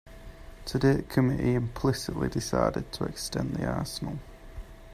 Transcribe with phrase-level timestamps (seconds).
[0.65, 4.17] Today the committee implicitly decided to extend the arsenal.